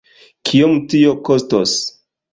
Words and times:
Kiom 0.49 0.73
tio 0.95 1.13
kostos? 1.31 1.79